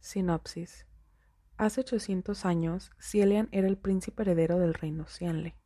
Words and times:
Sinopsis. 0.00 0.86
Hace 1.56 1.80
800 1.80 2.44
años, 2.46 2.92
Cielian 3.00 3.48
era 3.50 3.66
el 3.66 3.76
príncipe 3.76 4.22
heredero 4.22 4.58
del 4.58 4.72
reino 4.72 5.06
Cianle, 5.06 5.56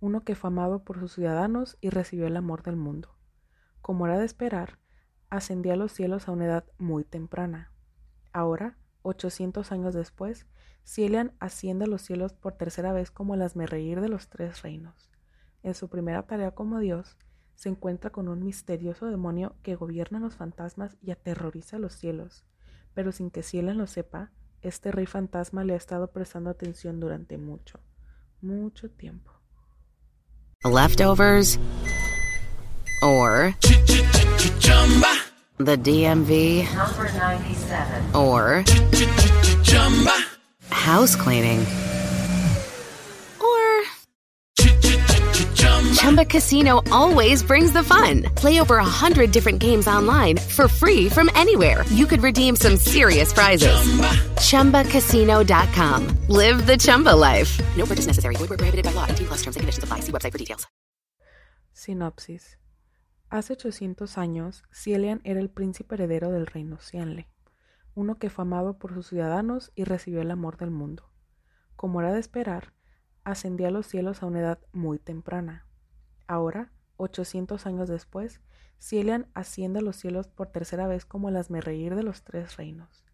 uno 0.00 0.24
que 0.24 0.34
fue 0.34 0.48
amado 0.48 0.82
por 0.82 0.98
sus 0.98 1.12
ciudadanos 1.12 1.76
y 1.80 1.90
recibió 1.90 2.26
el 2.26 2.36
amor 2.36 2.62
del 2.62 2.76
mundo. 2.76 3.16
Como 3.82 4.06
era 4.06 4.18
de 4.18 4.24
esperar, 4.24 4.78
ascendía 5.28 5.74
a 5.74 5.76
los 5.76 5.92
cielos 5.92 6.26
a 6.26 6.32
una 6.32 6.46
edad 6.46 6.64
muy 6.78 7.04
temprana. 7.04 7.70
Ahora, 8.32 8.78
800 9.02 9.70
años 9.70 9.94
después, 9.94 10.46
Cielian 10.84 11.32
asciende 11.38 11.84
a 11.84 11.88
los 11.88 12.02
cielos 12.02 12.32
por 12.32 12.54
tercera 12.54 12.92
vez 12.92 13.10
como 13.10 13.34
el 13.34 13.42
asmerreír 13.42 14.00
de 14.00 14.08
los 14.08 14.28
tres 14.28 14.62
reinos. 14.62 15.10
En 15.62 15.74
su 15.74 15.88
primera 15.90 16.26
tarea 16.26 16.52
como 16.52 16.80
Dios, 16.80 17.18
se 17.54 17.68
encuentra 17.68 18.10
con 18.10 18.28
un 18.28 18.42
misterioso 18.42 19.06
demonio 19.06 19.54
que 19.62 19.76
gobierna 19.76 20.18
los 20.18 20.34
fantasmas 20.34 20.96
y 21.02 21.10
aterroriza 21.10 21.78
los 21.78 21.92
cielos 21.92 22.44
pero 22.96 23.12
sin 23.12 23.30
que 23.30 23.42
Cielen 23.42 23.76
lo 23.76 23.86
sepa, 23.86 24.32
este 24.62 24.90
rey 24.90 25.04
fantasma 25.04 25.64
le 25.64 25.74
ha 25.74 25.76
estado 25.76 26.10
prestando 26.12 26.48
atención 26.48 26.98
durante 26.98 27.36
mucho, 27.36 27.78
mucho 28.40 28.90
tiempo. 28.90 29.32
Leftovers 30.64 31.58
or 33.02 33.54
the 35.58 35.76
DMV 35.76 36.66
or 38.14 38.64
house 40.70 41.16
cleaning 41.16 41.66
Chumba 46.06 46.24
Casino 46.24 46.82
always 46.92 47.42
brings 47.42 47.72
the 47.72 47.82
fun. 47.82 48.22
Play 48.36 48.60
over 48.60 48.78
a 48.78 48.84
hundred 48.84 49.32
different 49.32 49.58
games 49.58 49.88
online 49.88 50.36
for 50.36 50.68
free 50.68 51.08
from 51.08 51.28
anywhere. 51.34 51.84
You 51.90 52.06
could 52.06 52.22
redeem 52.22 52.54
some 52.54 52.76
serious 52.76 53.32
prizes. 53.32 53.76
ChumbaCasino.com. 54.38 56.06
Live 56.28 56.64
the 56.64 56.76
Chumba 56.76 57.10
life. 57.10 57.58
No 57.76 57.86
purchase 57.86 58.06
necessary. 58.06 58.36
Void 58.36 58.50
were 58.50 58.56
prohibited 58.56 58.84
by 58.84 58.92
law. 58.92 59.06
T 59.06 59.24
plus 59.24 59.38
terms 59.42 59.56
and 59.56 59.62
conditions 59.62 59.82
apply. 59.82 59.98
See 60.06 60.12
website 60.12 60.30
for 60.30 60.38
details. 60.38 60.68
Sinopsis. 61.74 62.56
Hace 63.28 63.54
800 63.54 64.16
años, 64.16 64.62
Cielian 64.72 65.20
era 65.24 65.40
el 65.40 65.50
príncipe 65.50 65.96
heredero 65.96 66.30
del 66.30 66.46
reino 66.46 66.78
Cianle, 66.78 67.26
uno 67.96 68.20
que 68.20 68.30
fue 68.30 68.42
amado 68.42 68.78
por 68.78 68.94
sus 68.94 69.08
ciudadanos 69.08 69.72
y 69.74 69.82
recibió 69.82 70.22
el 70.22 70.30
amor 70.30 70.56
del 70.56 70.70
mundo. 70.70 71.10
Como 71.74 72.00
era 72.00 72.12
de 72.12 72.20
esperar, 72.20 72.74
ascendía 73.24 73.68
a 73.68 73.72
los 73.72 73.88
cielos 73.88 74.22
a 74.22 74.26
una 74.26 74.38
edad 74.38 74.60
muy 74.72 75.00
temprana, 75.00 75.65
Ahora, 76.26 76.72
800 76.96 77.66
años 77.66 77.88
después, 77.88 78.40
Cielian 78.80 79.28
asciende 79.34 79.78
a 79.78 79.82
los 79.82 79.96
cielos 79.96 80.28
por 80.28 80.48
tercera 80.48 80.86
vez 80.86 81.04
como 81.04 81.28
el 81.28 81.36
asmerreír 81.36 81.94
de 81.94 82.02
los 82.02 82.22
tres 82.22 82.56
reinos. 82.56 83.04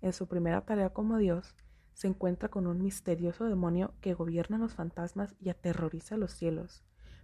En 0.00 0.12
su 0.12 0.28
primera 0.28 0.62
tarea 0.62 0.90
como 0.90 1.18
Dios, 1.18 1.54
se 1.94 2.06
encuentra 2.06 2.48
con 2.48 2.66
un 2.66 2.82
misterioso 2.82 3.44
demonio 3.44 3.92
que 4.00 4.14
gobierna 4.14 4.56
los 4.56 4.74
fantasmas 4.74 5.34
y 5.40 5.50
aterroriza 5.50 6.16
los 6.16 6.32
cielos. 6.32 6.82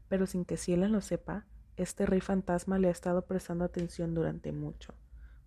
Pero 0.09 0.27
sin 0.27 0.45
que 0.45 0.57
Cielian 0.57 0.93
lo 0.93 1.01
sepa, 1.01 1.47
este 1.77 2.07
rey 2.07 2.21
fantasma 2.21 2.79
le 2.79 2.89
ha 2.89 2.91
estado 2.91 3.27
prestando 3.27 3.65
atención 3.65 4.15
durante 4.15 4.53
mucho, 4.53 4.95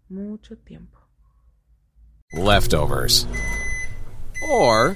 mucho 0.07 0.57
tiempo. 0.57 0.99
Leftovers. 2.31 3.27
Or. 4.51 4.95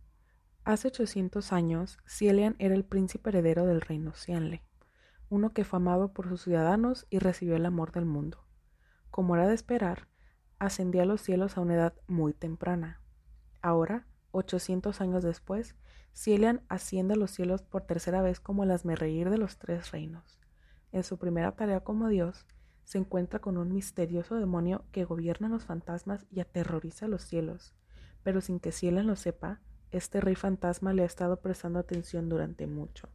Hace 0.63 0.89
800 0.89 1.53
años, 1.53 1.97
Cielian 2.07 2.55
era 2.59 2.75
el 2.75 2.85
príncipe 2.85 3.31
heredero 3.31 3.65
del 3.65 3.81
reino 3.81 4.13
Cianle, 4.13 4.63
uno 5.27 5.53
que 5.53 5.63
fue 5.63 5.77
amado 5.77 6.13
por 6.13 6.29
sus 6.29 6.43
ciudadanos 6.43 7.07
y 7.09 7.17
recibió 7.17 7.55
el 7.55 7.65
amor 7.65 7.91
del 7.91 8.05
mundo. 8.05 8.45
Como 9.09 9.35
era 9.35 9.47
de 9.47 9.55
esperar, 9.55 10.07
ascendía 10.59 11.01
a 11.01 11.05
los 11.05 11.21
cielos 11.21 11.57
a 11.57 11.61
una 11.61 11.73
edad 11.73 11.95
muy 12.05 12.33
temprana. 12.33 13.01
Ahora, 13.63 14.05
800 14.33 15.01
años 15.01 15.23
después, 15.23 15.75
Cielian 16.13 16.61
asciende 16.69 17.15
a 17.15 17.17
los 17.17 17.31
cielos 17.31 17.63
por 17.63 17.87
tercera 17.87 18.21
vez 18.21 18.39
como 18.39 18.63
el 18.63 18.69
asmerreír 18.69 19.31
de 19.31 19.39
los 19.39 19.57
tres 19.57 19.89
reinos. 19.89 20.39
En 20.91 21.01
su 21.03 21.17
primera 21.17 21.55
tarea 21.55 21.79
como 21.79 22.07
Dios, 22.07 22.45
se 22.83 22.99
encuentra 22.99 23.39
con 23.39 23.57
un 23.57 23.73
misterioso 23.73 24.35
demonio 24.35 24.85
que 24.91 25.05
gobierna 25.05 25.49
los 25.49 25.65
fantasmas 25.65 26.27
y 26.29 26.39
aterroriza 26.39 27.07
los 27.07 27.23
cielos, 27.23 27.73
pero 28.21 28.41
sin 28.41 28.59
que 28.59 28.71
Cielian 28.71 29.07
lo 29.07 29.15
sepa, 29.15 29.59
este 29.91 30.21
rey 30.21 30.35
fantasma 30.35 30.93
le 30.93 31.03
ha 31.03 31.05
estado 31.05 31.41
prestando 31.41 31.79
atención 31.79 32.29
durante 32.29 32.67
mucho, 32.67 33.09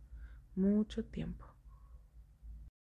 mucho 0.55 1.05
tiempo. 1.05 1.56